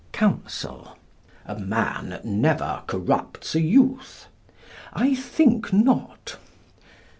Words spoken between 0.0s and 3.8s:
Counsel: A man never corrupts a